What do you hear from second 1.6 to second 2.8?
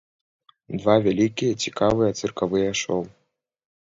цікавыя цыркавыя